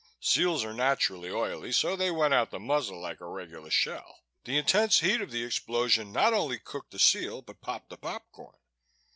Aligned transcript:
Seals 0.19 0.63
are 0.65 0.73
naturally 0.73 1.29
oily 1.29 1.71
so 1.71 1.95
they 1.95 2.09
went 2.09 2.33
out 2.33 2.49
the 2.49 2.59
muzzle 2.59 2.99
like 2.99 3.21
a 3.21 3.27
regular 3.27 3.69
shell. 3.69 4.21
The 4.45 4.57
intense 4.57 5.01
heat 5.01 5.21
of 5.21 5.29
the 5.29 5.43
explosion 5.43 6.11
not 6.11 6.33
only 6.33 6.57
cooked 6.57 6.89
the 6.89 6.97
seal 6.97 7.43
but 7.43 7.61
popped 7.61 7.91
the 7.91 7.97
popcorn. 7.97 8.55